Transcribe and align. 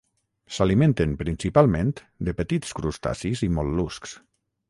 S'alimenten 0.53 1.11
principalment 1.19 1.91
de 2.29 2.35
petits 2.41 2.73
crustacis 2.79 3.47
i 3.49 3.53
mol·luscs. 3.59 4.17